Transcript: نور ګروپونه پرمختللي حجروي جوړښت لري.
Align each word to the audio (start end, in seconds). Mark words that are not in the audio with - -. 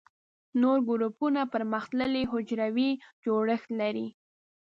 نور 0.61 0.77
ګروپونه 0.89 1.41
پرمختللي 1.53 2.23
حجروي 2.31 2.89
جوړښت 3.23 3.69
لري. 3.81 4.07